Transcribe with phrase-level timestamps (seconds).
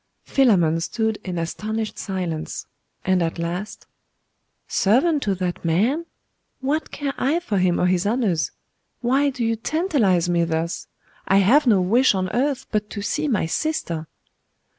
[0.23, 2.65] Philammon stood in astonished silence;
[3.05, 3.85] and at last
[4.67, 6.07] 'Servant to that man?
[6.59, 8.49] What care I for him or his honours?
[9.01, 10.87] Why do you tantalise me thus?
[11.27, 14.07] I have no wish on earth but to see my sister!